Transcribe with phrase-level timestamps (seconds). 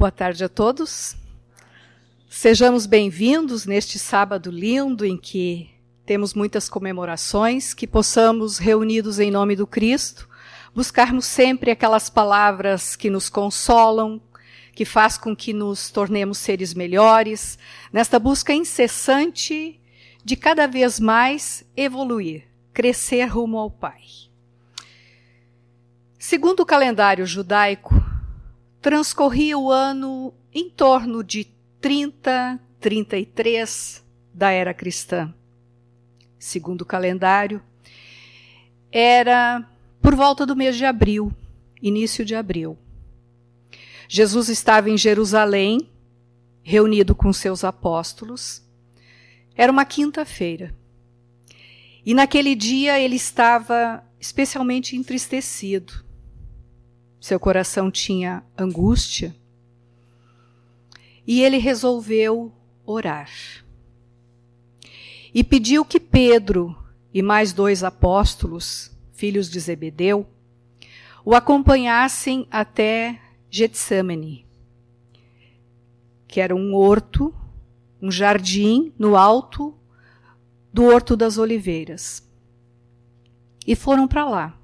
[0.00, 1.14] Boa tarde a todos.
[2.26, 5.68] Sejamos bem-vindos neste sábado lindo em que
[6.06, 10.26] temos muitas comemorações, que possamos, reunidos em nome do Cristo,
[10.74, 14.18] buscarmos sempre aquelas palavras que nos consolam,
[14.74, 17.58] que faz com que nos tornemos seres melhores,
[17.92, 19.78] nesta busca incessante
[20.24, 24.00] de cada vez mais evoluir, crescer rumo ao Pai.
[26.18, 28.09] Segundo o calendário judaico,
[28.80, 31.46] transcorria o ano em torno de
[31.80, 35.32] 30, 33 da era cristã.
[36.38, 37.62] Segundo o calendário,
[38.90, 39.68] era
[40.00, 41.32] por volta do mês de abril,
[41.82, 42.78] início de abril.
[44.08, 45.88] Jesus estava em Jerusalém,
[46.62, 48.62] reunido com seus apóstolos.
[49.54, 50.74] Era uma quinta-feira.
[52.04, 56.09] E naquele dia ele estava especialmente entristecido
[57.20, 59.36] seu coração tinha angústia,
[61.26, 62.52] e ele resolveu
[62.84, 63.30] orar.
[65.32, 66.76] E pediu que Pedro
[67.12, 70.26] e mais dois apóstolos, filhos de Zebedeu,
[71.24, 74.46] o acompanhassem até Getsemane,
[76.26, 77.34] que era um horto,
[78.00, 79.74] um jardim no alto
[80.72, 82.26] do Horto das Oliveiras.
[83.66, 84.58] E foram para lá.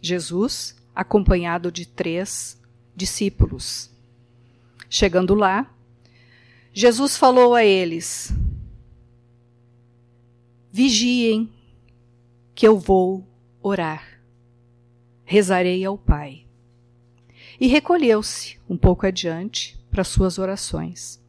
[0.00, 2.58] Jesus, acompanhado de três
[2.96, 3.90] discípulos.
[4.88, 5.70] Chegando lá,
[6.72, 8.32] Jesus falou a eles:
[10.72, 11.52] Vigiem,
[12.54, 13.26] que eu vou
[13.62, 14.20] orar.
[15.24, 16.46] Rezarei ao Pai.
[17.60, 21.22] E recolheu-se um pouco adiante para suas orações.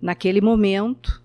[0.00, 1.22] Naquele momento,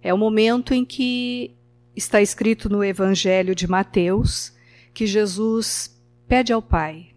[0.00, 1.54] é o momento em que
[1.94, 4.56] está escrito no Evangelho de Mateus
[4.98, 5.96] que Jesus
[6.26, 7.14] pede ao Pai: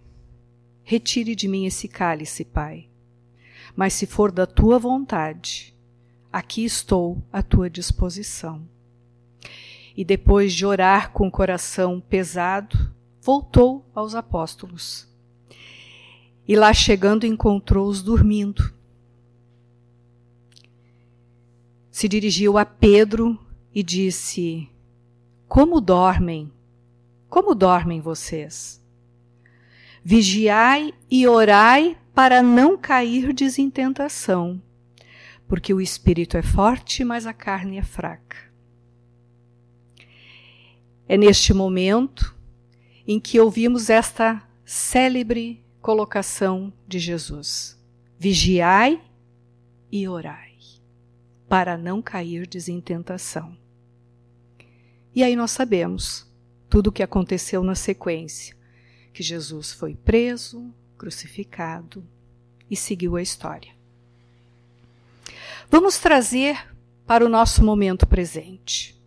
[0.84, 2.88] Retire de mim esse cálice, Pai.
[3.76, 5.76] Mas se for da tua vontade,
[6.32, 8.62] aqui estou à tua disposição.
[9.98, 15.08] E depois de orar com o coração pesado, voltou aos apóstolos.
[16.48, 18.72] E lá chegando encontrou-os dormindo.
[21.90, 23.40] Se dirigiu a Pedro
[23.74, 24.70] e disse:
[25.48, 26.52] Como dormem
[27.32, 28.84] como dormem vocês?
[30.04, 34.62] Vigiai e orai para não cairdes em tentação,
[35.48, 38.36] porque o espírito é forte, mas a carne é fraca.
[41.08, 42.36] É neste momento
[43.08, 47.82] em que ouvimos esta célebre colocação de Jesus:
[48.20, 49.02] Vigiai
[49.90, 50.58] e orai,
[51.48, 53.58] para não cairdes em tentação.
[55.16, 56.30] E aí nós sabemos
[56.72, 58.56] tudo o que aconteceu na sequência,
[59.12, 62.02] que Jesus foi preso, crucificado
[62.70, 63.74] e seguiu a história.
[65.70, 66.66] Vamos trazer
[67.06, 68.98] para o nosso momento presente.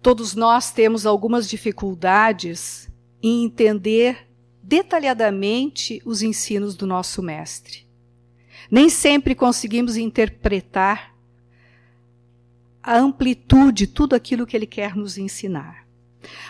[0.00, 2.88] Todos nós temos algumas dificuldades
[3.22, 4.26] em entender
[4.62, 7.86] detalhadamente os ensinos do nosso Mestre.
[8.70, 11.14] Nem sempre conseguimos interpretar
[12.82, 15.83] a amplitude, tudo aquilo que ele quer nos ensinar.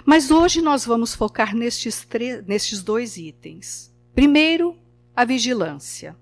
[0.05, 2.07] Mas hoje nós vamos focar nestes,
[2.47, 3.93] nestes dois itens.
[4.15, 4.77] Primeiro,
[5.15, 6.17] a vigilância.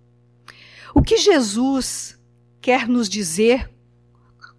[0.94, 2.18] O que Jesus
[2.60, 3.70] quer nos dizer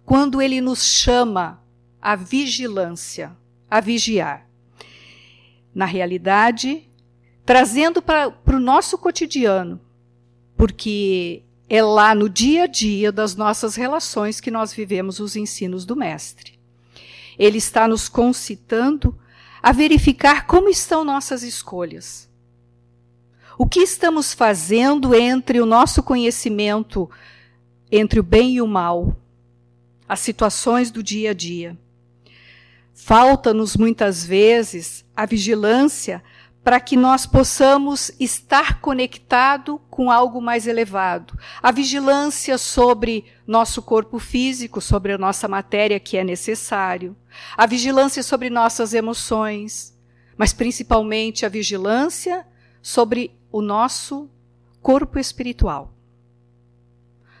[0.04, 1.62] quando ele nos chama
[2.00, 3.36] à vigilância,
[3.70, 4.48] a vigiar?
[5.74, 6.88] Na realidade,
[7.44, 9.80] trazendo para o nosso cotidiano,
[10.56, 15.84] porque é lá no dia a dia das nossas relações que nós vivemos os ensinos
[15.84, 16.58] do Mestre.
[17.38, 19.18] Ele está nos concitando
[19.62, 22.28] a verificar como estão nossas escolhas.
[23.56, 27.10] O que estamos fazendo entre o nosso conhecimento,
[27.90, 29.16] entre o bem e o mal,
[30.08, 31.78] as situações do dia a dia.
[32.92, 36.22] Falta-nos muitas vezes a vigilância
[36.64, 41.38] para que nós possamos estar conectado com algo mais elevado.
[41.62, 47.14] A vigilância sobre nosso corpo físico, sobre a nossa matéria que é necessário.
[47.54, 49.94] A vigilância sobre nossas emoções,
[50.38, 52.46] mas principalmente a vigilância
[52.80, 54.30] sobre o nosso
[54.80, 55.92] corpo espiritual.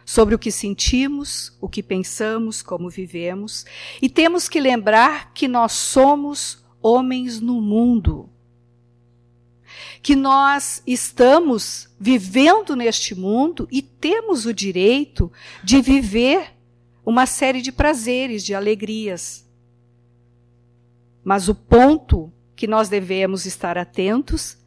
[0.04, 3.64] Sobre o que sentimos, o que pensamos, como vivemos,
[4.02, 8.28] e temos que lembrar que nós somos homens no mundo
[10.04, 16.52] que nós estamos vivendo neste mundo e temos o direito de viver
[17.06, 19.48] uma série de prazeres, de alegrias.
[21.24, 24.58] Mas o ponto que nós devemos estar atentos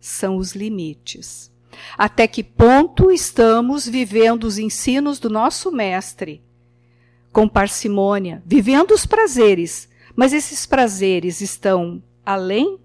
[0.00, 1.52] são os limites.
[1.98, 6.42] Até que ponto estamos vivendo os ensinos do nosso mestre
[7.30, 12.80] com parcimônia, vivendo os prazeres, mas esses prazeres estão além?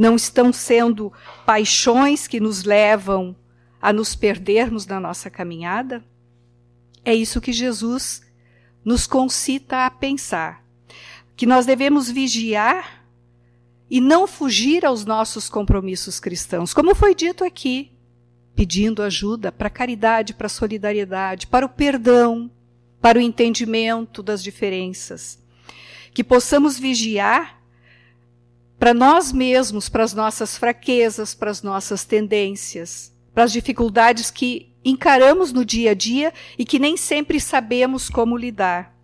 [0.00, 1.12] Não estão sendo
[1.44, 3.36] paixões que nos levam
[3.82, 6.02] a nos perdermos na nossa caminhada?
[7.04, 8.22] É isso que Jesus
[8.82, 10.64] nos concita a pensar.
[11.36, 13.04] Que nós devemos vigiar
[13.90, 17.92] e não fugir aos nossos compromissos cristãos, como foi dito aqui,
[18.56, 22.50] pedindo ajuda para a caridade, para a solidariedade, para o perdão,
[23.02, 25.38] para o entendimento das diferenças.
[26.14, 27.59] Que possamos vigiar
[28.80, 34.72] para nós mesmos, para as nossas fraquezas, para as nossas tendências, para as dificuldades que
[34.82, 38.96] encaramos no dia a dia e que nem sempre sabemos como lidar.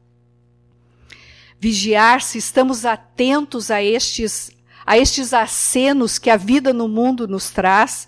[1.60, 4.50] Vigiar se estamos atentos a estes
[4.86, 8.06] a estes acenos que a vida no mundo nos traz,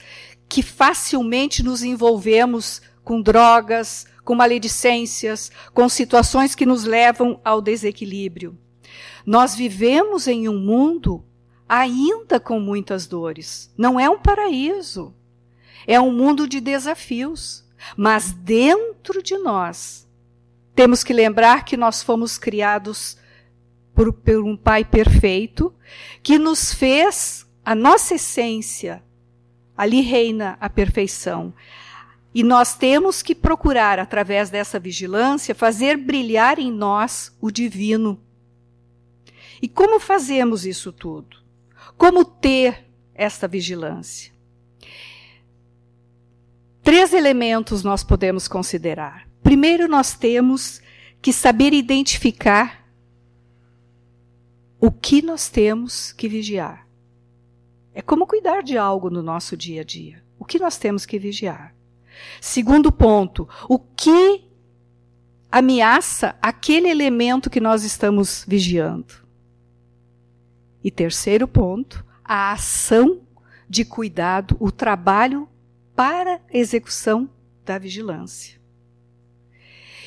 [0.49, 8.57] que facilmente nos envolvemos com drogas, com maledicências, com situações que nos levam ao desequilíbrio.
[9.27, 11.25] Nós vivemos em um mundo
[11.69, 13.73] ainda com muitas dores.
[13.77, 15.15] Não é um paraíso.
[15.87, 17.65] É um mundo de desafios.
[17.97, 20.09] Mas dentro de nós,
[20.75, 23.17] temos que lembrar que nós fomos criados
[23.95, 25.75] por, por um Pai perfeito,
[26.23, 29.03] que nos fez a nossa essência.
[29.77, 31.55] Ali reina a perfeição.
[32.35, 38.21] E nós temos que procurar, através dessa vigilância, fazer brilhar em nós o divino.
[39.61, 41.38] E como fazemos isso tudo?
[41.99, 44.33] Como ter esta vigilância?
[46.83, 49.29] Três elementos nós podemos considerar.
[49.43, 50.81] Primeiro, nós temos
[51.21, 52.89] que saber identificar
[54.81, 56.87] o que nós temos que vigiar.
[57.93, 60.23] É como cuidar de algo no nosso dia a dia.
[60.39, 61.75] O que nós temos que vigiar?
[62.41, 64.49] Segundo ponto, o que
[65.51, 69.28] ameaça aquele elemento que nós estamos vigiando?
[70.89, 73.21] E terceiro ponto, a ação
[73.69, 75.47] de cuidado, o trabalho
[75.95, 77.29] para execução
[77.63, 78.59] da vigilância.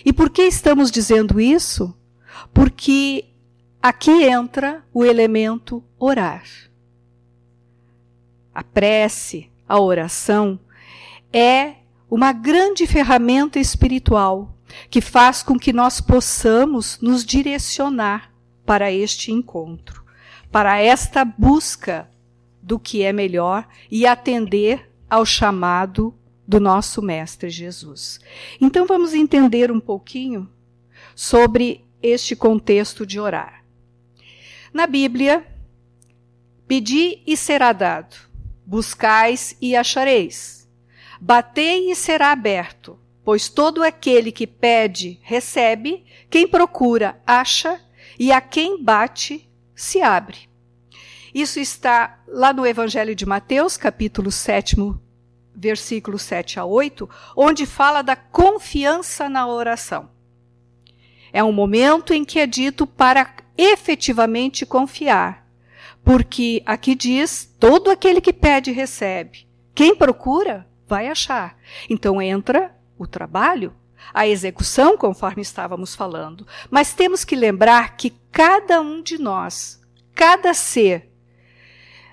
[0.03, 1.95] E por que estamos dizendo isso?
[2.51, 3.25] Porque
[3.79, 6.47] aqui entra o elemento orar.
[8.51, 10.59] A prece, a oração,
[11.31, 11.75] é
[12.09, 14.57] uma grande ferramenta espiritual
[14.89, 18.33] que faz com que nós possamos nos direcionar
[18.65, 20.00] para este encontro,
[20.51, 22.09] para esta busca
[22.61, 26.13] do que é melhor e atender ao chamado
[26.47, 28.19] do nosso Mestre Jesus.
[28.59, 30.49] Então vamos entender um pouquinho
[31.15, 33.63] sobre este contexto de orar.
[34.73, 35.45] Na Bíblia,
[36.67, 38.15] pedi e será dado,
[38.65, 40.69] buscais e achareis,
[41.19, 47.79] batei e será aberto, pois todo aquele que pede, recebe, quem procura, acha,
[48.19, 49.49] e a quem bate,
[49.81, 50.37] se abre.
[51.33, 54.75] Isso está lá no Evangelho de Mateus, capítulo 7,
[55.55, 60.09] versículo 7 a 8, onde fala da confiança na oração.
[61.33, 65.47] É um momento em que é dito para efetivamente confiar.
[66.03, 69.47] Porque aqui diz: todo aquele que pede, recebe.
[69.73, 71.57] Quem procura, vai achar.
[71.89, 73.73] Então entra o trabalho,
[74.13, 76.45] a execução, conforme estávamos falando.
[76.69, 79.81] Mas temos que lembrar que cada um de nós,
[80.13, 81.11] cada ser,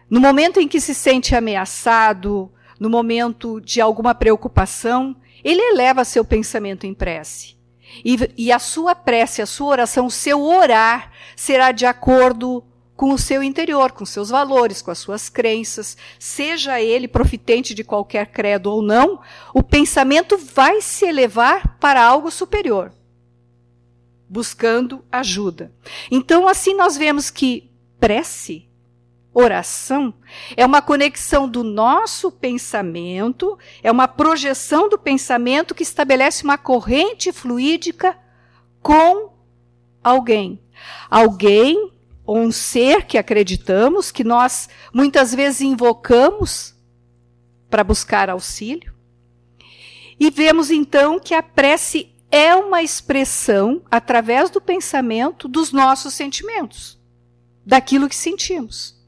[0.08, 6.24] no momento em que se sente ameaçado, no momento de alguma preocupação, ele eleva seu
[6.24, 7.56] pensamento em prece.
[8.04, 12.62] E, e, a sua prece, a sua oração, o seu orar será de acordo
[12.98, 17.84] com o seu interior, com seus valores, com as suas crenças, seja ele profitente de
[17.84, 19.20] qualquer credo ou não,
[19.54, 22.92] o pensamento vai se elevar para algo superior,
[24.28, 25.72] buscando ajuda.
[26.10, 28.68] Então, assim nós vemos que prece
[29.32, 30.12] oração
[30.56, 37.30] é uma conexão do nosso pensamento, é uma projeção do pensamento que estabelece uma corrente
[37.30, 38.18] fluídica
[38.82, 39.34] com
[40.02, 40.60] alguém.
[41.08, 41.92] Alguém
[42.36, 46.74] um ser que acreditamos, que nós muitas vezes invocamos
[47.70, 48.92] para buscar auxílio.
[50.20, 56.98] E vemos então que a prece é uma expressão, através do pensamento, dos nossos sentimentos,
[57.64, 58.98] daquilo que sentimos.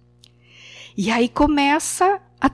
[0.96, 2.50] E aí começa a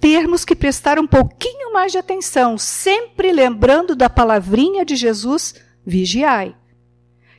[0.00, 6.56] termos que prestar um pouquinho mais de atenção, sempre lembrando da palavrinha de Jesus, vigiai.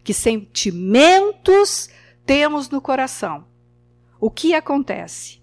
[0.04, 1.90] Que sentimentos
[2.26, 3.46] temos no coração?
[4.20, 5.42] O que acontece?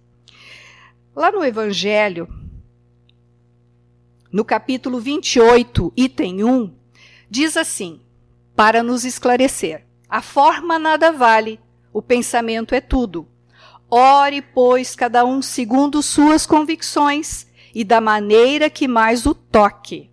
[1.15, 2.29] Lá no Evangelho,
[4.31, 6.75] no capítulo 28, item 1,
[7.29, 8.01] diz assim:
[8.55, 11.61] para nos esclarecer, a forma nada vale,
[11.93, 13.29] o pensamento é tudo.
[13.91, 20.08] Ore, pois, cada um segundo suas convicções e da maneira que mais o toque.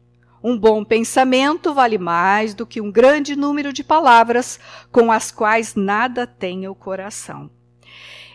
[0.48, 4.60] Um bom pensamento vale mais do que um grande número de palavras
[4.92, 7.50] com as quais nada tem o coração.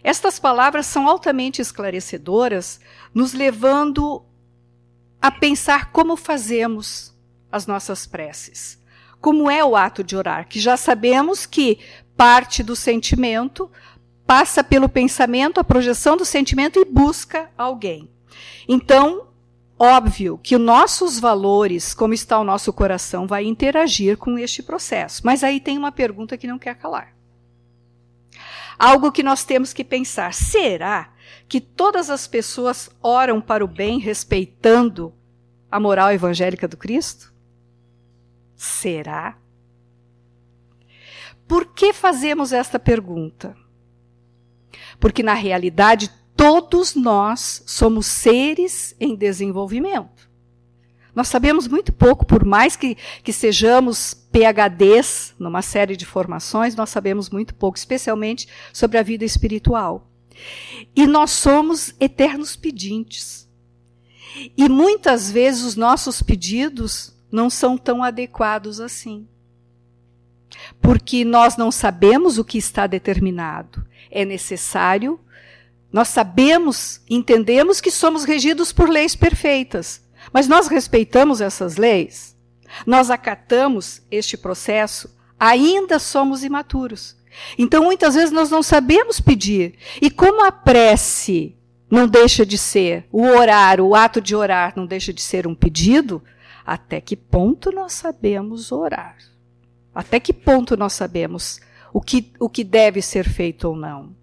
[0.02, 2.80] Estas palavras são altamente esclarecedoras,
[3.14, 4.24] nos levando
[5.22, 7.16] a pensar como fazemos
[7.52, 8.82] as nossas preces.
[9.20, 11.78] Como é o ato de orar, que já sabemos que
[12.16, 13.70] parte do sentimento
[14.26, 18.10] passa pelo pensamento, a projeção do sentimento e busca alguém.
[18.68, 19.29] Então,
[19.80, 25.22] óbvio que os nossos valores, como está o nosso coração, vai interagir com este processo.
[25.24, 27.16] Mas aí tem uma pergunta que não quer calar.
[28.78, 31.12] Algo que nós temos que pensar: será
[31.48, 35.14] que todas as pessoas oram para o bem respeitando
[35.70, 37.32] a moral evangélica do Cristo?
[38.54, 39.38] Será?
[41.48, 43.56] Por que fazemos esta pergunta?
[45.00, 46.10] Porque, na realidade,
[46.40, 50.30] todos nós somos seres em desenvolvimento.
[51.14, 56.88] Nós sabemos muito pouco, por mais que, que sejamos PHDs numa série de formações, nós
[56.88, 60.10] sabemos muito pouco, especialmente sobre a vida espiritual.
[60.96, 63.46] E nós somos eternos pedintes.
[64.56, 69.28] E muitas vezes os nossos pedidos não são tão adequados assim.
[70.80, 73.86] Porque nós não sabemos o que está determinado.
[74.10, 75.20] É necessário,
[75.92, 80.02] nós sabemos, entendemos que somos regidos por leis perfeitas.
[80.32, 82.36] Mas nós respeitamos essas leis?
[82.86, 85.14] Nós acatamos este processo?
[85.38, 87.16] Ainda somos imaturos.
[87.58, 89.74] Então, muitas vezes, nós não sabemos pedir.
[90.00, 91.56] E como a prece
[91.90, 95.54] não deixa de ser, o orar, o ato de orar não deixa de ser um
[95.54, 96.22] pedido,
[96.64, 99.16] até que ponto nós sabemos orar?
[99.92, 101.60] Até que ponto nós sabemos
[101.92, 104.14] o que, o que deve ser feito ou não?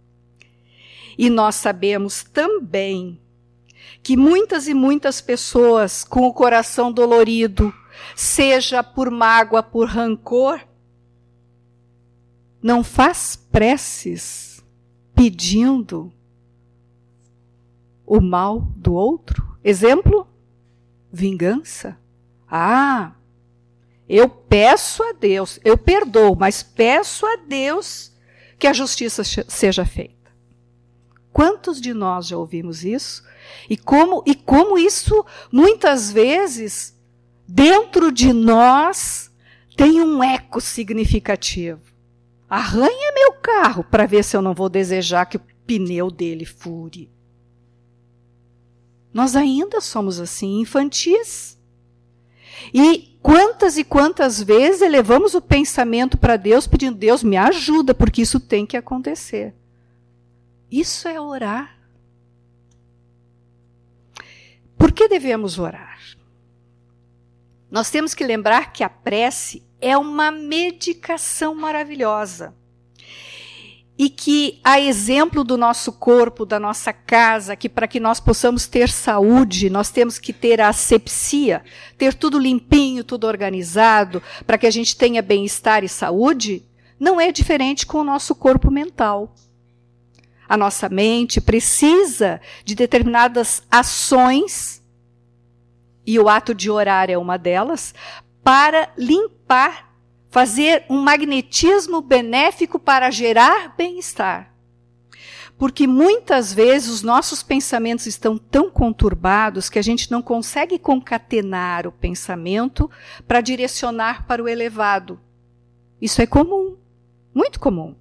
[1.17, 3.19] E nós sabemos também
[4.03, 7.73] que muitas e muitas pessoas com o coração dolorido,
[8.15, 10.61] seja por mágoa, por rancor,
[12.61, 14.63] não faz preces
[15.15, 16.13] pedindo
[18.05, 19.57] o mal do outro?
[19.63, 20.27] Exemplo?
[21.11, 21.97] Vingança.
[22.49, 23.13] Ah,
[24.07, 28.13] eu peço a Deus, eu perdoo, mas peço a Deus
[28.57, 30.16] que a justiça seja feita.
[31.37, 33.23] Quantos de nós já ouvimos isso?
[33.69, 36.99] E como, e como isso, muitas vezes,
[37.47, 39.29] dentro de nós,
[39.75, 41.79] tem um eco significativo.
[42.49, 47.07] Arranha meu carro para ver se eu não vou desejar que o pneu dele fure.
[49.13, 51.55] Nós ainda somos assim, infantis.
[52.73, 58.23] E quantas e quantas vezes elevamos o pensamento para Deus pedindo: Deus, me ajuda, porque
[58.23, 59.53] isso tem que acontecer.
[60.71, 61.77] Isso é orar.
[64.77, 65.97] Por que devemos orar?
[67.69, 72.53] Nós temos que lembrar que a prece é uma medicação maravilhosa
[73.97, 78.67] e que, a exemplo do nosso corpo, da nossa casa, que para que nós possamos
[78.67, 81.63] ter saúde, nós temos que ter a asepsia,
[81.97, 86.63] ter tudo limpinho, tudo organizado, para que a gente tenha bem-estar e saúde,
[86.99, 89.33] não é diferente com o nosso corpo mental.
[90.47, 94.83] A nossa mente precisa de determinadas ações,
[96.05, 97.93] e o ato de orar é uma delas,
[98.43, 99.87] para limpar
[100.29, 104.53] fazer um magnetismo benéfico para gerar bem-estar.
[105.57, 111.87] Porque muitas vezes os nossos pensamentos estão tão conturbados que a gente não consegue concatenar
[111.87, 112.89] o pensamento
[113.27, 115.19] para direcionar para o elevado.
[115.99, 116.77] Isso é comum,
[117.33, 117.95] muito comum.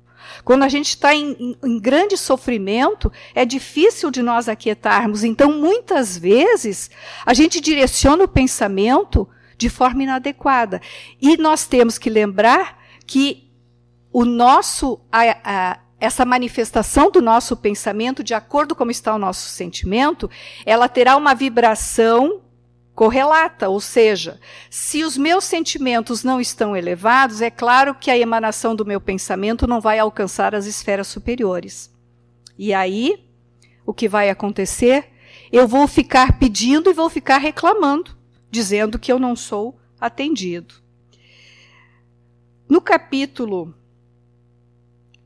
[0.45, 5.25] Quando a gente está em, em, em, grande sofrimento, é difícil de nós aquietarmos.
[5.25, 6.91] Então, muitas vezes,
[7.25, 9.29] a gente direciona o pensamento
[9.59, 10.81] de forma inadequada.
[11.21, 13.51] E nós temos que lembrar que
[14.13, 19.19] o nosso, a, a, essa manifestação do nosso pensamento, de acordo com como está o
[19.19, 20.31] nosso sentimento,
[20.65, 22.43] ela terá uma vibração
[22.97, 28.75] correlata, ou seja, se os meus sentimentos não estão elevados, é claro que a emanação
[28.75, 31.95] do meu pensamento não vai alcançar as esferas superiores.
[32.59, 33.23] E aí,
[33.85, 35.11] o que vai acontecer?
[35.53, 38.17] Eu vou ficar pedindo e vou ficar reclamando
[38.51, 40.77] dizendo que eu não sou atendido.
[42.67, 43.75] No capítulo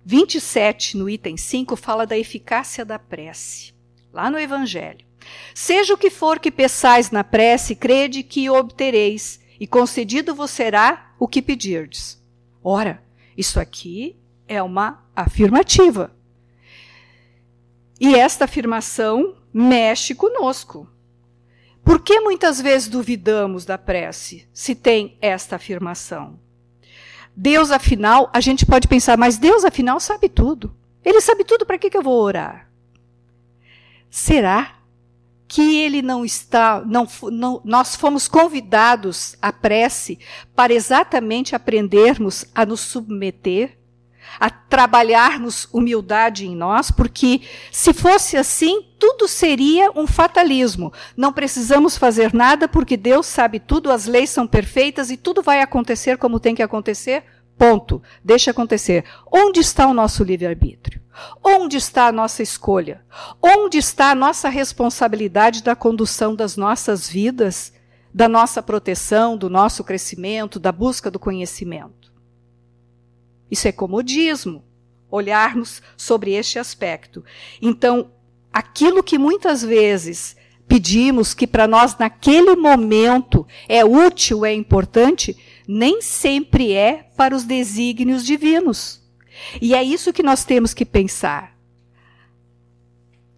[0.04, 3.72] 27, no item 5, fala da eficácia da prece,
[4.12, 5.09] lá no Evangelho.
[5.54, 11.12] Seja o que for que peçais na prece, crede que obtereis, e concedido vos será
[11.18, 12.22] o que pedirdes.
[12.62, 13.02] Ora,
[13.37, 14.16] isso aqui
[14.49, 16.14] é uma afirmativa.
[18.00, 20.88] E esta afirmação mexe conosco.
[21.84, 26.38] Por que muitas vezes duvidamos da prece se tem esta afirmação?
[27.37, 30.75] Deus, afinal, a gente pode pensar, mas Deus, afinal, sabe tudo.
[31.04, 32.70] Ele sabe tudo, para que, que eu vou orar?
[34.10, 34.79] Será
[35.50, 40.16] que ele não está, não, não, nós fomos convidados à prece
[40.54, 43.76] para exatamente aprendermos a nos submeter,
[44.38, 47.40] a trabalharmos humildade em nós, porque
[47.73, 50.92] se fosse assim, tudo seria um fatalismo.
[51.16, 55.61] Não precisamos fazer nada porque Deus sabe tudo, as leis são perfeitas e tudo vai
[55.61, 57.25] acontecer como tem que acontecer.
[57.60, 58.02] Ponto.
[58.24, 59.04] Deixa acontecer.
[59.30, 60.98] Onde está o nosso livre-arbítrio?
[61.44, 63.04] Onde está a nossa escolha?
[63.42, 67.70] Onde está a nossa responsabilidade da condução das nossas vidas,
[68.14, 72.10] da nossa proteção, do nosso crescimento, da busca do conhecimento?
[73.50, 74.64] Isso é comodismo,
[75.10, 77.22] olharmos sobre este aspecto.
[77.60, 78.10] Então,
[78.50, 80.34] aquilo que muitas vezes
[80.66, 85.36] pedimos que para nós naquele momento é útil, é importante,
[85.72, 89.00] nem sempre é para os desígnios divinos.
[89.62, 91.56] E é isso que nós temos que pensar.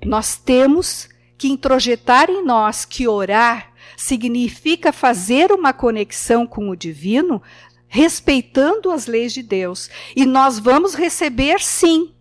[0.02, 7.42] Nós temos que introjetar em nós que orar significa fazer uma conexão com o divino,
[7.86, 9.90] respeitando as leis de Deus.
[10.16, 12.14] E nós vamos receber sim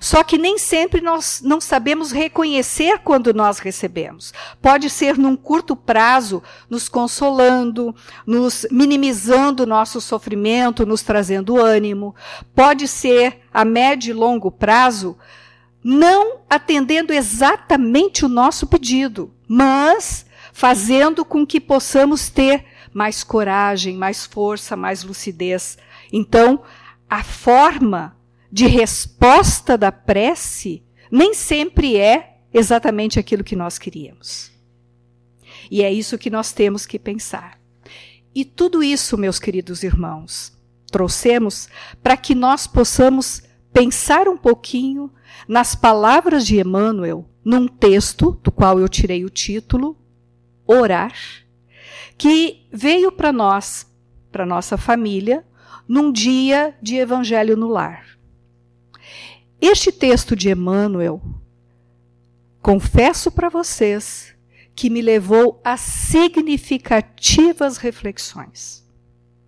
[0.00, 4.32] só que nem sempre nós não sabemos reconhecer quando nós recebemos.
[4.60, 7.94] Pode ser num curto prazo, nos consolando,
[8.26, 12.14] nos minimizando o nosso sofrimento, nos trazendo ânimo.
[12.54, 15.16] Pode ser a médio e longo prazo,
[15.82, 24.24] não atendendo exatamente o nosso pedido, mas fazendo com que possamos ter mais coragem, mais
[24.24, 25.76] força, mais lucidez.
[26.10, 26.62] Então,
[27.08, 28.15] a forma
[28.50, 34.50] de resposta da prece nem sempre é exatamente aquilo que nós queríamos.
[35.70, 37.60] E é isso que nós temos que pensar.
[38.34, 40.56] E tudo isso, meus queridos irmãos,
[40.90, 41.68] trouxemos
[42.02, 45.10] para que nós possamos pensar um pouquinho
[45.48, 49.96] nas palavras de Emmanuel, num texto do qual eu tirei o título,
[50.66, 51.14] Orar,
[52.18, 53.86] que veio para nós,
[54.32, 55.44] para nossa família,
[55.86, 58.15] num dia de Evangelho no Lar.
[59.60, 61.20] Este texto de Emmanuel,
[62.60, 64.34] confesso para vocês
[64.74, 68.84] que me levou a significativas reflexões.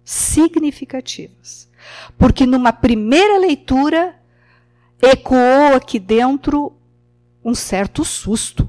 [0.05, 1.69] Significativas.
[2.17, 4.19] Porque numa primeira leitura
[5.01, 6.73] ecoou aqui dentro
[7.45, 8.69] um certo susto.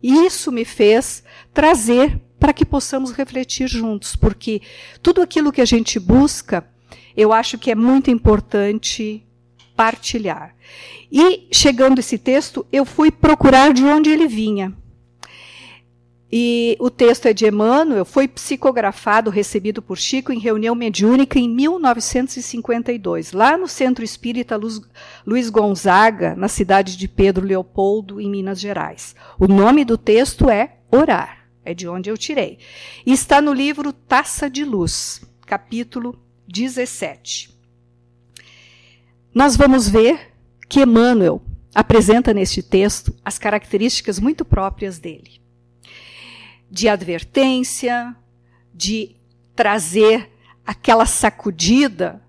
[0.00, 4.62] E isso me fez trazer para que possamos refletir juntos, porque
[5.02, 6.64] tudo aquilo que a gente busca,
[7.16, 9.26] eu acho que é muito importante
[9.78, 10.56] partilhar.
[11.10, 14.76] E, chegando esse texto, eu fui procurar de onde ele vinha.
[16.32, 21.48] E o texto é de Emmanuel, foi psicografado, recebido por Chico em reunião mediúnica em
[21.48, 24.58] 1952, lá no Centro Espírita
[25.24, 29.14] Luiz Gonzaga, na cidade de Pedro Leopoldo, em Minas Gerais.
[29.38, 32.58] O nome do texto é Orar, é de onde eu tirei.
[33.06, 37.57] E está no livro Taça de Luz, capítulo 17
[39.38, 40.32] nós vamos ver
[40.68, 41.40] que Emmanuel
[41.72, 45.40] apresenta neste texto as características muito próprias dele.
[46.68, 48.16] De advertência,
[48.74, 49.14] de
[49.54, 50.28] trazer
[50.66, 52.20] aquela sacudida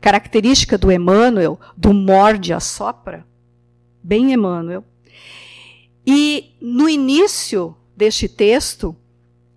[0.00, 3.24] característica do Emmanuel, do morde a sopra,
[4.02, 4.84] bem Emmanuel.
[6.04, 8.96] E no início deste texto,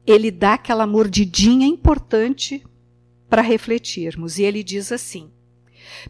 [0.05, 2.63] ele dá aquela mordidinha importante
[3.27, 4.37] para refletirmos.
[4.37, 5.31] E ele diz assim: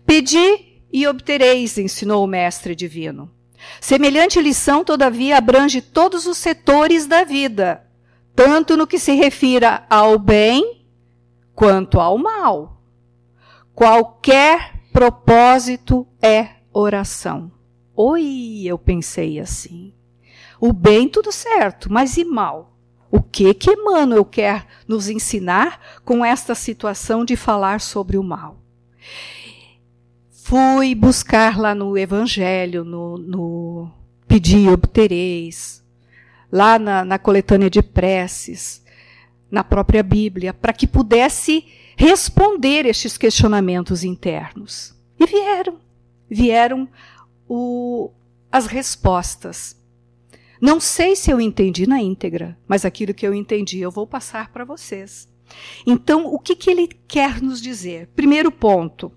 [0.06, 3.32] Pedi e obtereis, ensinou o Mestre Divino.
[3.82, 7.84] Semelhante lição, todavia, abrange todos os setores da vida,
[8.36, 10.86] tanto no que se refira ao bem
[11.56, 12.80] quanto ao mal.
[13.74, 17.52] Qualquer propósito é oração.
[17.96, 19.94] Oi, eu pensei assim.
[20.60, 22.78] O bem, tudo certo, mas e mal?
[23.10, 28.60] O que que Emmanuel quer nos ensinar com esta situação de falar sobre o mal?
[30.46, 33.92] Fui buscar lá no Evangelho, no, no
[34.28, 35.82] Pedir Obtereis,
[36.52, 38.84] lá na, na coletânea de preces,
[39.50, 44.94] na própria Bíblia, para que pudesse responder estes questionamentos internos.
[45.18, 45.80] E vieram,
[46.30, 46.90] vieram
[47.48, 48.12] o,
[48.52, 49.82] as respostas.
[50.60, 54.52] Não sei se eu entendi na íntegra, mas aquilo que eu entendi eu vou passar
[54.52, 55.26] para vocês.
[55.86, 58.10] Então, o que, que ele quer nos dizer?
[58.16, 59.12] Primeiro ponto,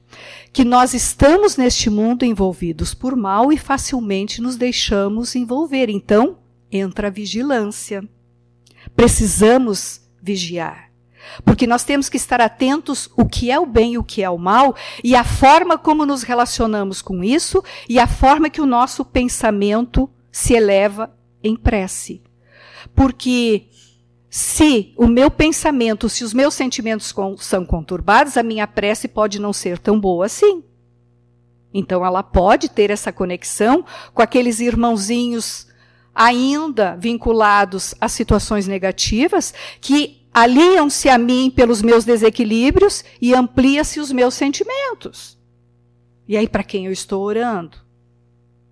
[0.53, 5.89] que nós estamos neste mundo envolvidos por mal e facilmente nos deixamos envolver.
[5.89, 6.39] Então,
[6.71, 8.03] entra a vigilância.
[8.95, 10.87] Precisamos vigiar.
[11.45, 14.31] Porque nós temos que estar atentos o que é o bem e o que é
[14.31, 18.67] o mal, e a forma como nos relacionamos com isso, e a forma que o
[18.67, 22.23] nosso pensamento se eleva em prece.
[22.95, 23.67] Porque
[24.29, 29.53] se o meu pensamento, se os meus sentimentos são conturbados, a minha prece pode não
[29.53, 30.63] ser tão boa assim.
[31.73, 35.67] Então ela pode ter essa conexão com aqueles irmãozinhos
[36.15, 44.11] ainda vinculados a situações negativas que aliam-se a mim pelos meus desequilíbrios e amplia-se os
[44.11, 45.39] meus sentimentos.
[46.27, 47.86] E aí para quem eu estou orando?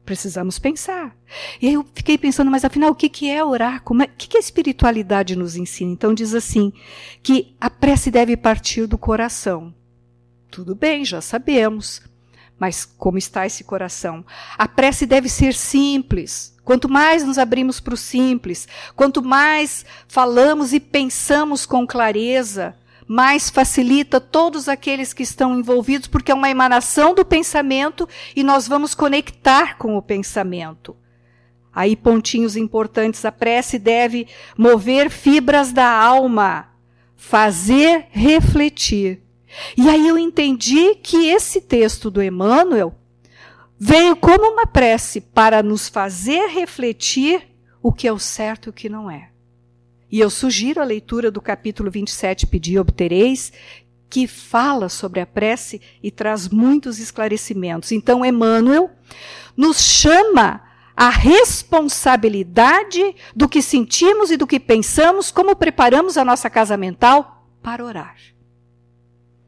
[0.04, 1.16] Precisamos pensar.
[1.60, 3.82] E aí eu fiquei pensando, mas afinal, o que, que é orar?
[3.82, 5.90] Como é, o que, que a espiritualidade nos ensina?
[5.90, 6.72] Então diz assim,
[7.22, 9.74] que a prece deve partir do coração.
[10.50, 12.02] Tudo bem, já sabemos.
[12.58, 14.24] Mas como está esse coração?
[14.58, 16.54] A prece deve ser simples.
[16.64, 22.74] Quanto mais nos abrimos para o simples, quanto mais falamos e pensamos com clareza,
[23.06, 28.66] mais facilita todos aqueles que estão envolvidos, porque é uma emanação do pensamento e nós
[28.66, 30.96] vamos conectar com o pensamento.
[31.74, 36.68] Aí, pontinhos importantes: a prece deve mover fibras da alma,
[37.16, 39.22] fazer refletir.
[39.76, 42.94] E aí eu entendi que esse texto do Emmanuel
[43.78, 47.48] veio como uma prece para nos fazer refletir
[47.82, 49.33] o que é o certo e o que não é.
[50.14, 53.52] E eu sugiro a leitura do capítulo 27, Pedi obtereis,
[54.08, 57.90] que fala sobre a prece e traz muitos esclarecimentos.
[57.90, 58.92] Então, Emmanuel
[59.56, 60.62] nos chama
[60.96, 67.48] a responsabilidade do que sentimos e do que pensamos, como preparamos a nossa casa mental
[67.60, 68.14] para orar.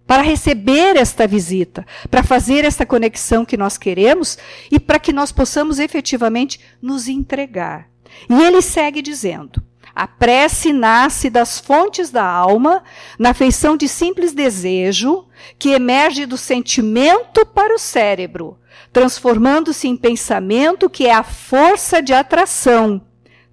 [0.04, 4.36] Para receber esta visita, para fazer esta conexão que nós queremos
[4.68, 7.88] e para que nós possamos efetivamente nos entregar.
[8.28, 9.62] E ele segue dizendo:
[9.96, 12.84] a prece nasce das fontes da alma,
[13.18, 15.26] na feição de simples desejo,
[15.58, 18.58] que emerge do sentimento para o cérebro,
[18.92, 23.00] transformando-se em pensamento que é a força de atração.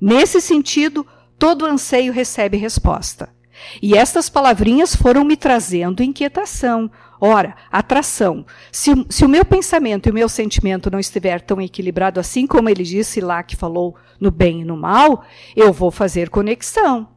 [0.01, 1.07] Nesse sentido,
[1.39, 3.32] todo anseio recebe resposta.
[3.81, 6.89] E estas palavrinhas foram me trazendo inquietação.
[7.19, 8.45] Ora, atração.
[8.71, 12.69] Se, se, o meu pensamento e o meu sentimento não estiver tão equilibrado assim como
[12.69, 15.23] ele disse lá que falou no bem e no mal,
[15.55, 17.07] eu vou fazer conexão.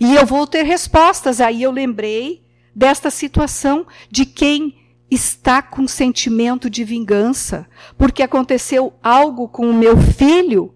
[0.00, 1.40] E eu vou ter respostas.
[1.40, 2.42] Aí eu lembrei
[2.74, 4.74] desta situação de quem
[5.10, 10.74] está com sentimento de vingança, porque aconteceu algo com o meu filho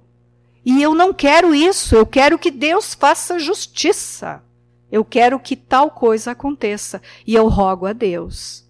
[0.64, 4.42] e eu não quero isso, eu quero que Deus faça justiça.
[4.90, 8.64] Eu quero que tal coisa aconteça e eu rogo a Deus.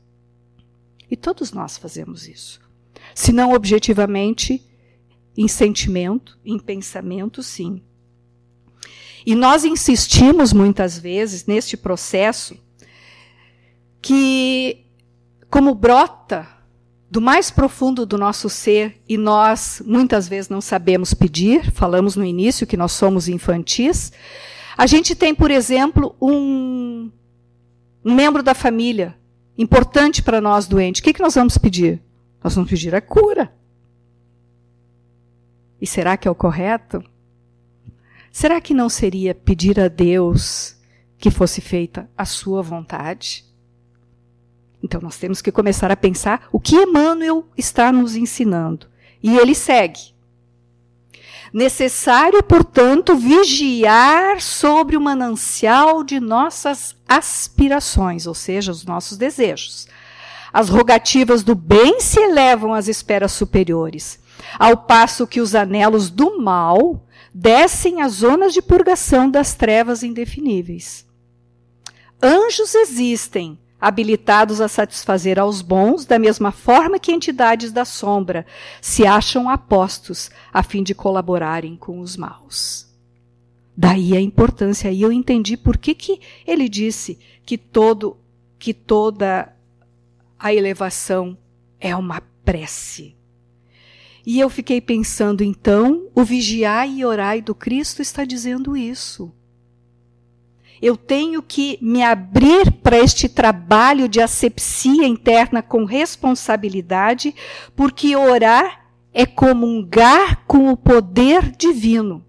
[1.11, 2.61] E todos nós fazemos isso.
[3.15, 4.65] Se não objetivamente,
[5.37, 7.83] em sentimento, em pensamento, sim.
[9.27, 12.57] E nós insistimos muitas vezes neste processo
[14.01, 14.87] que,
[15.51, 16.49] como brota
[17.13, 22.25] do mais profundo do nosso ser e nós muitas vezes não sabemos pedir, falamos no
[22.25, 24.11] início que nós somos infantis,
[24.79, 27.13] a gente tem, por exemplo, um,
[28.03, 29.15] um membro da família
[29.59, 31.03] importante para nós doente.
[31.03, 32.01] O que, que nós vamos pedir?
[32.43, 33.53] Nós vamos pedir a cura.
[35.79, 37.05] E será que é o correto?
[38.31, 40.79] Será que não seria pedir a Deus
[41.19, 43.45] que fosse feita a sua vontade?
[44.83, 48.87] Então nós temos que começar a pensar o que Emmanuel está nos ensinando.
[49.23, 50.13] E ele segue.
[51.53, 59.87] Necessário, portanto, vigiar sobre o manancial de nossas aspirações, ou seja, os nossos desejos.
[60.53, 64.23] As rogativas do bem se elevam às esferas superiores
[64.59, 71.07] ao passo que os anelos do mal descem às zonas de purgação das trevas indefiníveis.
[72.23, 78.47] Anjos existem, habilitados a satisfazer aos bons, da mesma forma que entidades da sombra
[78.81, 82.87] se acham apostos a fim de colaborarem com os maus.
[83.77, 88.17] Daí a importância, aí eu entendi por que, que ele disse que todo
[88.57, 89.53] que toda
[90.39, 91.37] a elevação
[91.81, 93.17] é uma prece.
[94.25, 99.33] E eu fiquei pensando, então, o vigiai e orai do Cristo está dizendo isso.
[100.83, 107.33] Eu tenho que me abrir para este trabalho de asepsia interna com responsabilidade,
[107.77, 112.25] porque orar é comungar com o poder divino.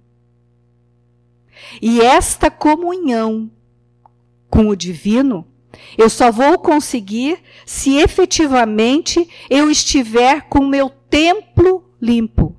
[1.81, 3.49] E esta comunhão
[4.49, 5.47] com o divino,
[5.97, 12.55] eu só vou conseguir se efetivamente eu estiver com o meu templo limpo.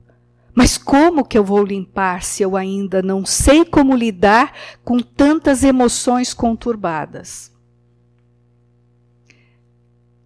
[0.55, 4.53] Mas como que eu vou limpar se eu ainda não sei como lidar
[4.85, 7.53] com tantas emoções conturbadas?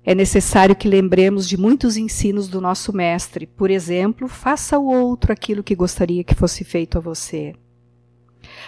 [0.05, 3.47] É necessário que lembremos de muitos ensinos do nosso mestre.
[3.47, 7.55] Por exemplo, faça ao outro aquilo que gostaria que fosse feito a você.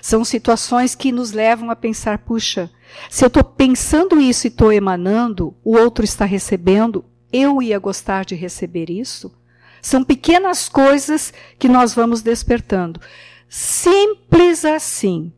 [0.03, 2.70] São situações que nos levam a pensar: puxa,
[3.09, 8.25] se eu estou pensando isso e estou emanando, o outro está recebendo, eu ia gostar
[8.25, 9.33] de receber isso?
[9.81, 13.01] São pequenas coisas que nós vamos despertando.
[13.49, 15.33] Simples assim.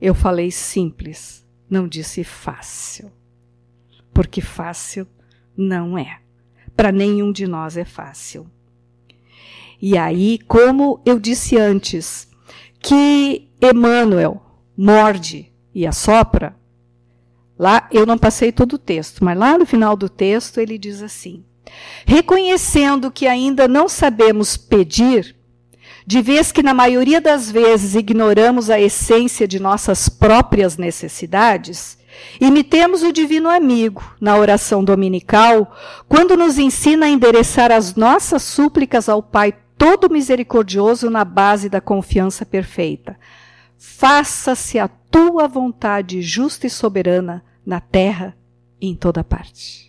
[0.00, 3.10] Eu falei simples, não disse fácil.
[4.12, 5.06] Porque fácil
[5.56, 6.20] não é.
[6.76, 8.48] Para nenhum de nós é fácil.
[9.80, 12.28] E aí, como eu disse antes,
[12.80, 14.42] que Emmanuel
[14.76, 16.56] morde e assopra,
[17.58, 21.02] lá eu não passei todo o texto, mas lá no final do texto ele diz
[21.02, 21.44] assim:
[22.06, 25.36] Reconhecendo que ainda não sabemos pedir,
[26.06, 31.98] de vez que na maioria das vezes ignoramos a essência de nossas próprias necessidades,
[32.40, 35.76] imitemos o Divino Amigo na oração dominical,
[36.08, 41.80] quando nos ensina a endereçar as nossas súplicas ao Pai Todo Misericordioso na base da
[41.80, 43.16] confiança perfeita.
[43.76, 48.36] Faça-se a tua vontade justa e soberana na terra
[48.80, 49.87] e em toda parte.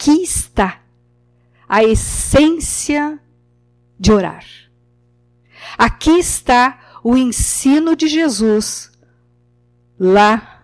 [0.00, 0.80] Aqui está
[1.68, 3.18] a essência
[3.98, 4.44] de orar.
[5.76, 8.92] Aqui está o ensino de Jesus
[9.98, 10.62] lá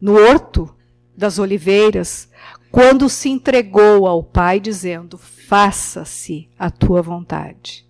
[0.00, 0.72] no Horto
[1.16, 2.30] das Oliveiras,
[2.70, 7.84] quando se entregou ao Pai, dizendo: Faça-se a tua vontade.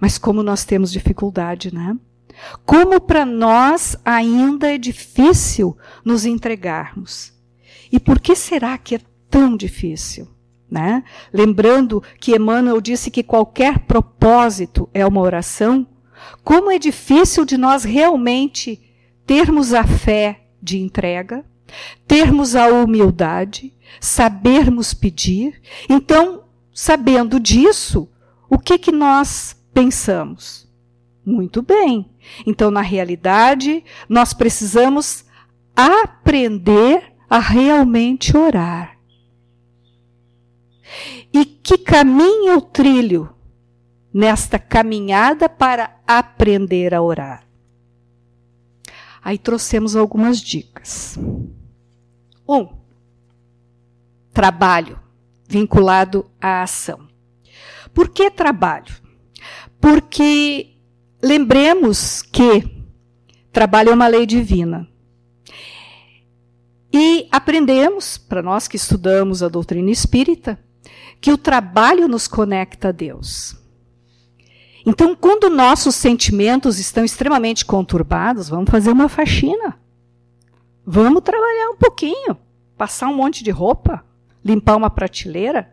[0.00, 1.96] Mas como nós temos dificuldade, né?
[2.64, 7.32] Como para nós ainda é difícil nos entregarmos.
[7.92, 10.28] E por que será que é tão difícil?
[10.70, 11.04] Né?
[11.32, 15.86] Lembrando que Emmanuel disse que qualquer propósito é uma oração,
[16.42, 18.82] como é difícil de nós realmente
[19.24, 21.44] termos a fé de entrega,
[22.06, 25.60] termos a humildade, sabermos pedir.
[25.88, 28.08] Então, sabendo disso,
[28.48, 30.68] o que, que nós pensamos?
[31.24, 32.10] Muito bem.
[32.46, 35.24] Então, na realidade, nós precisamos
[35.74, 38.95] aprender a realmente orar.
[41.32, 43.34] E que caminho eu trilho
[44.12, 47.46] nesta caminhada para aprender a orar?
[49.22, 51.18] Aí trouxemos algumas dicas.
[52.48, 52.68] Um,
[54.32, 55.00] trabalho
[55.48, 57.08] vinculado à ação.
[57.92, 58.94] Por que trabalho?
[59.80, 60.76] Porque
[61.22, 62.84] lembremos que
[63.50, 64.88] trabalho é uma lei divina.
[66.92, 70.58] E aprendemos, para nós que estudamos a doutrina espírita,
[71.26, 73.56] que o trabalho nos conecta a Deus.
[74.86, 79.76] Então, quando nossos sentimentos estão extremamente conturbados, vamos fazer uma faxina.
[80.86, 82.38] Vamos trabalhar um pouquinho,
[82.78, 84.04] passar um monte de roupa,
[84.44, 85.68] limpar uma prateleira.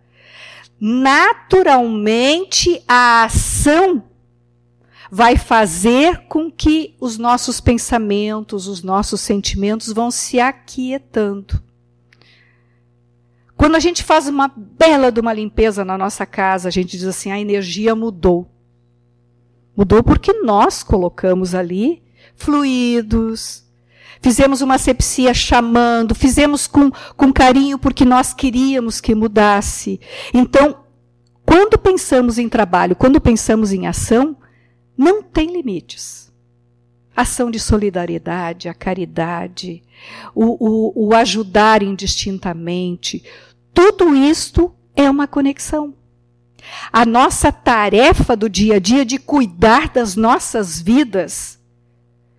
[0.79, 4.05] Naturalmente, a ação
[5.11, 11.61] vai fazer com que os nossos pensamentos, os nossos sentimentos vão se aquietando.
[13.63, 17.05] Quando a gente faz uma bela de uma limpeza na nossa casa, a gente diz
[17.05, 18.45] assim: a energia mudou.
[19.73, 22.03] Mudou porque nós colocamos ali
[22.35, 23.63] fluidos,
[24.21, 29.97] fizemos uma sepsia chamando, fizemos com, com carinho porque nós queríamos que mudasse.
[30.33, 30.83] Então,
[31.45, 34.35] quando pensamos em trabalho, quando pensamos em ação,
[34.97, 36.33] não tem limites.
[37.15, 39.81] Ação de solidariedade, a caridade,
[40.35, 43.23] o, o, o ajudar indistintamente,
[43.73, 45.95] tudo isto é uma conexão.
[46.91, 51.59] A nossa tarefa do dia a dia de cuidar das nossas vidas,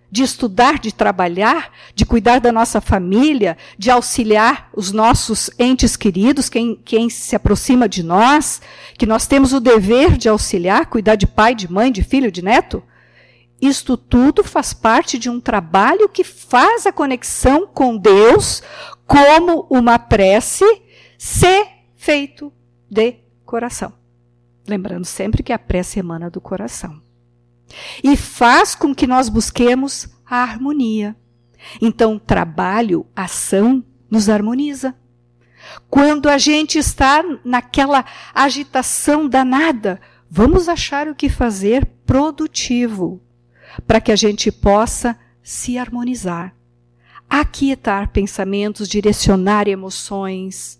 [0.09, 6.47] de estudar, de trabalhar, de cuidar da nossa família, de auxiliar os nossos entes queridos,
[6.47, 8.61] quem, quem se aproxima de nós,
[8.97, 12.41] que nós temos o dever de auxiliar, cuidar de pai, de mãe, de filho, de
[12.41, 12.81] neto.
[13.61, 18.63] Isto tudo faz parte de um trabalho que faz a conexão com Deus
[19.05, 20.65] como uma prece
[21.17, 22.51] ser feito
[22.89, 23.93] de coração.
[24.67, 27.01] Lembrando sempre que a prece emana do coração.
[28.03, 31.15] E faz com que nós busquemos a harmonia.
[31.81, 34.95] Então, trabalho, ação, nos harmoniza.
[35.89, 39.99] quando a gente está naquela agitação danada,
[40.29, 43.19] vamos achar o que fazer produtivo
[43.87, 46.55] para que a gente possa se harmonizar,
[47.27, 50.79] aquietar pensamentos, direcionar emoções,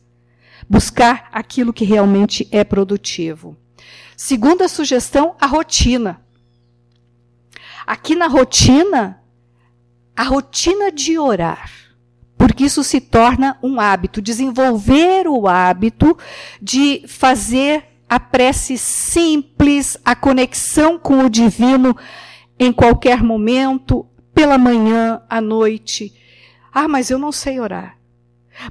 [0.69, 3.57] buscar aquilo que realmente é produtivo.
[4.15, 6.21] Segunda sugestão, a rotina.
[7.85, 9.21] Aqui na rotina,
[10.15, 11.69] a rotina de orar,
[12.37, 16.17] porque isso se torna um hábito, desenvolver o hábito
[16.61, 21.95] de fazer a prece simples, a conexão com o divino
[22.57, 26.13] em qualquer momento, pela manhã, à noite.
[26.73, 27.94] Ah, mas eu não sei orar.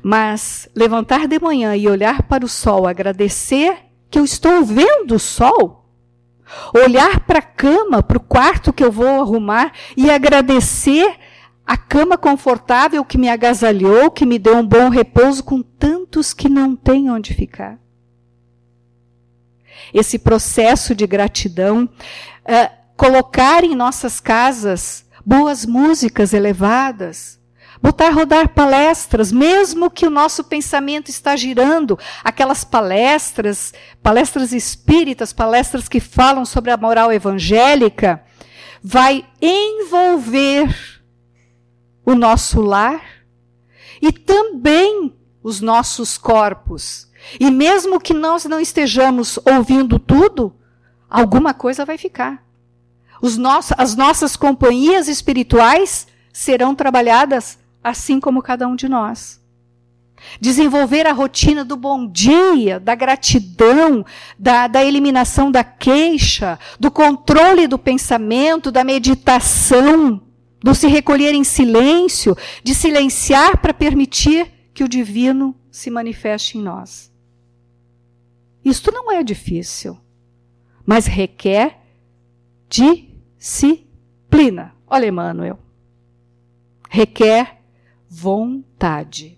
[0.02, 3.76] Mas levantar de manhã e olhar para o sol, agradecer
[4.10, 5.90] que eu estou vendo o sol,
[6.74, 11.16] olhar para a cama, para o quarto que eu vou arrumar e agradecer
[11.66, 16.48] a cama confortável que me agasalhou, que me deu um bom repouso com tantos que
[16.48, 17.78] não têm onde ficar.
[19.92, 27.40] Esse processo de gratidão, uh, colocar em nossas casas boas músicas elevadas,
[27.84, 35.86] botar rodar palestras, mesmo que o nosso pensamento está girando, aquelas palestras, palestras espíritas, palestras
[35.86, 38.24] que falam sobre a moral evangélica,
[38.82, 40.74] vai envolver
[42.06, 43.02] o nosso lar
[44.00, 47.10] e também os nossos corpos.
[47.38, 50.56] E mesmo que nós não estejamos ouvindo tudo,
[51.08, 52.42] alguma coisa vai ficar.
[53.36, 59.44] Nossos, as nossas companhias espirituais serão trabalhadas assim como cada um de nós.
[60.40, 64.04] Desenvolver a rotina do bom dia, da gratidão,
[64.38, 70.22] da, da eliminação da queixa, do controle do pensamento, da meditação,
[70.62, 76.62] do se recolher em silêncio, de silenciar para permitir que o divino se manifeste em
[76.62, 77.12] nós.
[78.64, 79.98] Isto não é difícil,
[80.86, 81.80] mas requer
[83.38, 84.74] disciplina.
[84.86, 85.58] Olha, Emmanuel.
[86.88, 87.58] Requer
[88.14, 89.36] vontade.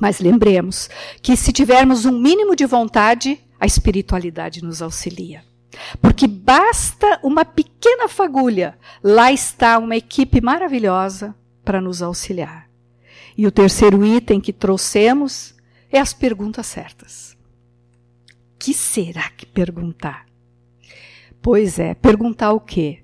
[0.00, 0.88] Mas lembremos
[1.20, 5.44] que se tivermos um mínimo de vontade, a espiritualidade nos auxilia.
[6.00, 11.34] Porque basta uma pequena fagulha, lá está uma equipe maravilhosa
[11.64, 12.66] para nos auxiliar.
[13.36, 15.54] E o terceiro item que trouxemos
[15.90, 17.36] é as perguntas certas.
[18.58, 20.26] Que será que perguntar?
[21.42, 23.02] Pois é, perguntar o quê?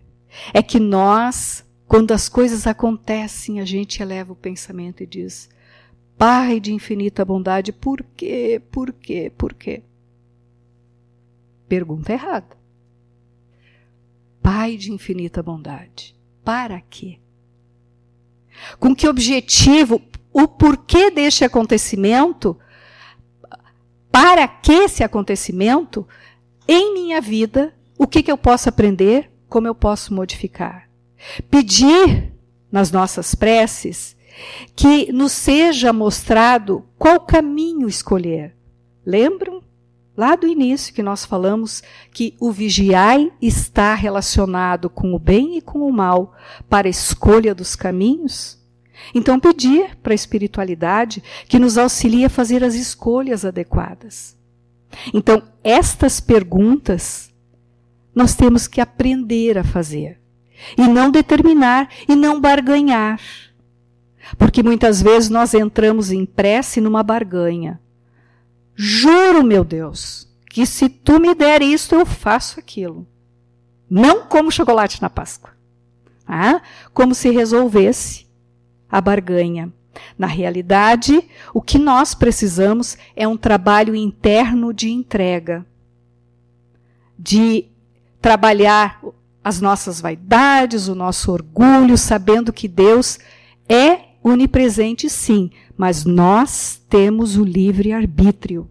[0.54, 5.50] É que nós quando as coisas acontecem, a gente eleva o pensamento e diz:
[6.16, 8.62] Pai de infinita bondade, por quê?
[8.70, 9.30] Por quê?
[9.36, 9.82] Por quê?
[11.68, 12.56] Pergunta errada.
[14.40, 17.18] Pai de infinita bondade, para quê?
[18.80, 20.00] Com que objetivo?
[20.32, 22.58] O porquê deste acontecimento?
[24.10, 26.08] Para que esse acontecimento?
[26.66, 29.30] Em minha vida, o que, que eu posso aprender?
[29.46, 30.90] Como eu posso modificar?
[31.50, 32.32] Pedir
[32.70, 34.16] nas nossas preces
[34.74, 38.56] que nos seja mostrado qual caminho escolher.
[39.04, 39.62] Lembram?
[40.14, 41.82] Lá do início que nós falamos
[42.12, 46.34] que o vigiai está relacionado com o bem e com o mal
[46.68, 48.60] para a escolha dos caminhos?
[49.14, 54.36] Então, pedir para a espiritualidade que nos auxilie a fazer as escolhas adequadas.
[55.14, 57.32] Então, estas perguntas
[58.14, 60.21] nós temos que aprender a fazer
[60.76, 63.20] e não determinar e não barganhar.
[64.38, 67.80] Porque muitas vezes nós entramos em prece numa barganha.
[68.74, 73.06] Juro, meu Deus, que se tu me der isto, eu faço aquilo.
[73.88, 75.50] Não como chocolate na Páscoa.
[76.26, 76.62] Ah,
[76.94, 78.26] como se resolvesse
[78.90, 79.72] a barganha.
[80.18, 81.22] Na realidade,
[81.52, 85.66] o que nós precisamos é um trabalho interno de entrega,
[87.18, 87.66] de
[88.20, 89.02] trabalhar
[89.44, 93.18] as nossas vaidades, o nosso orgulho, sabendo que Deus
[93.68, 98.70] é onipresente, sim, mas nós temos o livre arbítrio.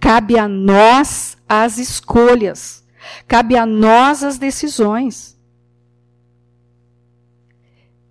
[0.00, 2.84] Cabe a nós as escolhas,
[3.26, 5.38] cabe a nós as decisões.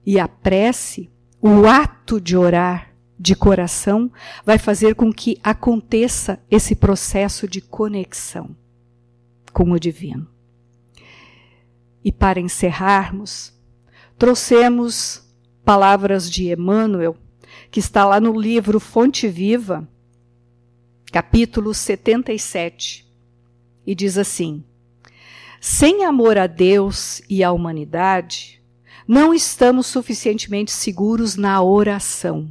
[0.05, 1.09] E a prece,
[1.41, 4.11] o ato de orar de coração,
[4.45, 8.55] vai fazer com que aconteça esse processo de conexão
[9.53, 10.32] com o divino.
[12.03, 13.53] E para encerrarmos,
[14.17, 15.23] trouxemos
[15.63, 17.15] palavras de Emmanuel,
[17.71, 19.87] que está lá no livro Fonte Viva,
[21.11, 23.07] capítulo 77,
[23.85, 24.63] e diz assim:
[25.61, 28.61] Sem amor a Deus e à humanidade,
[29.07, 32.49] não estamos suficientemente seguros na oração.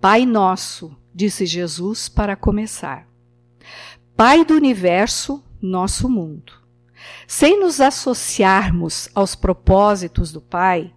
[0.00, 3.08] Pai nosso, disse Jesus para começar.
[4.16, 6.65] Pai do universo, nosso mundo.
[7.26, 10.92] Sem nos associarmos aos propósitos do Pai,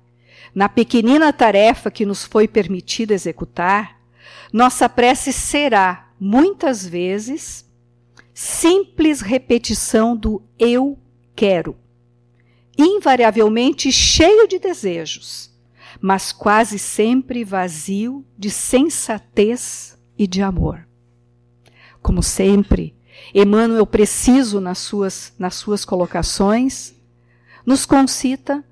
[0.53, 3.99] na pequenina tarefa que nos foi permitida executar,
[4.51, 7.66] nossa prece será, muitas vezes,
[8.34, 10.97] simples repetição do eu
[11.36, 11.76] quero,
[12.78, 15.51] invariavelmente cheio de desejos,
[16.01, 20.88] mas quase sempre vazio de sensatez e de amor.
[22.01, 22.95] Como sempre,
[23.34, 26.94] Emmanuel preciso nas suas, nas suas colocações,
[27.66, 28.64] nos concita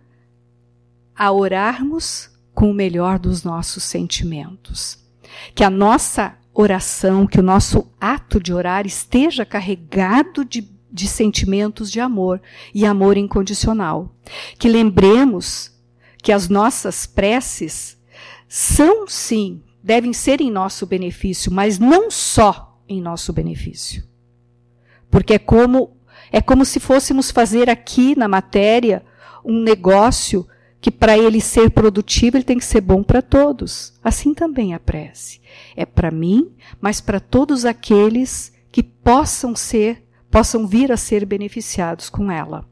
[1.16, 5.00] a orarmos com o melhor dos nossos sentimentos.
[5.54, 11.92] Que a nossa oração, que o nosso ato de orar esteja carregado de, de sentimentos
[11.92, 12.42] de amor
[12.74, 14.16] e amor incondicional.
[14.58, 15.72] Que lembremos
[16.24, 17.98] que as nossas preces
[18.48, 24.04] são, sim, devem ser em nosso benefício, mas não só em nosso benefício.
[25.18, 25.98] Porque é como
[26.32, 29.04] é como se fôssemos fazer aqui na matéria
[29.44, 30.48] um negócio
[30.80, 33.98] que para ele ser produtivo ele tem que ser bom para todos.
[34.04, 35.42] Assim também a prece.
[35.76, 42.12] É para mim, mas para todos aqueles que possam ser, possam vir a ser beneficiados
[42.12, 42.64] com ela.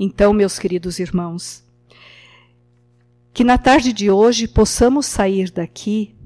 [0.00, 1.62] Então, meus queridos irmãos,
[3.34, 6.16] que na tarde de hoje possamos sair daqui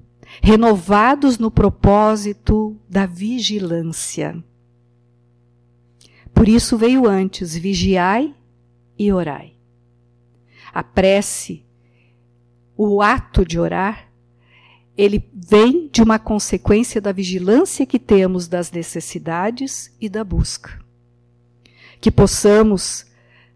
[0.40, 4.40] renovados no propósito da vigilância.
[6.34, 8.34] Por isso veio antes: vigiai
[8.98, 9.54] e orai.
[10.72, 11.64] A prece,
[12.76, 14.08] o ato de orar,
[14.96, 20.80] ele vem de uma consequência da vigilância que temos das necessidades e da busca.
[22.00, 23.06] Que possamos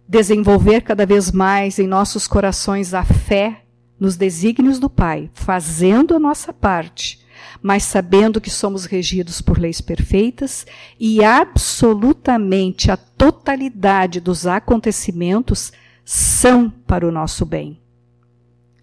[0.08, 3.62] desenvolver cada vez mais em nossos corações a fé
[3.98, 7.24] nos desígnios do Pai, fazendo a nossa parte,
[7.62, 10.66] mas sabendo que somos regidos por leis perfeitas
[10.99, 15.72] e absolutamente a totalidade dos acontecimentos
[16.05, 17.80] são para o nosso bem.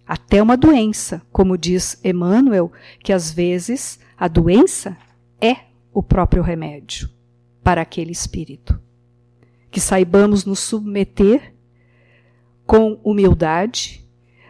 [0.06, 2.70] Até uma doença, como diz Emmanuel,
[3.02, 4.96] que às vezes a doença
[5.40, 5.56] é
[5.92, 7.08] o próprio remédio
[7.62, 8.78] para aquele espírito.
[9.70, 11.54] Que saibamos nos submeter
[12.66, 14.04] com humildade,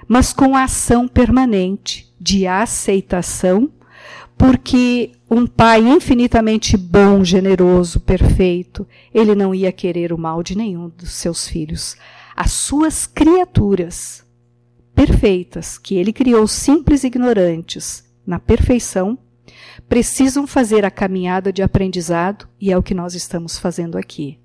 [0.09, 3.71] mas com a ação permanente de aceitação,
[4.37, 10.89] porque um pai infinitamente bom, generoso, perfeito, ele não ia querer o mal de nenhum
[10.89, 11.97] dos seus filhos
[12.37, 14.25] as suas criaturas
[14.95, 19.19] perfeitas, que ele criou simples e ignorantes, na perfeição,
[19.89, 24.39] precisam fazer a caminhada de aprendizado e é o que nós estamos fazendo aqui.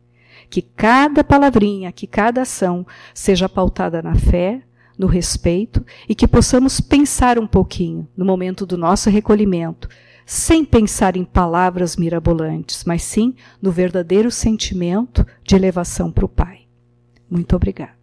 [0.50, 4.62] Que cada palavrinha, que cada ação seja pautada na fé,
[5.00, 9.88] no respeito e que possamos pensar um pouquinho no momento do nosso recolhimento,
[10.26, 16.68] sem pensar em palavras mirabolantes, mas sim no verdadeiro sentimento de elevação para o Pai.
[17.30, 17.99] Muito obrigada.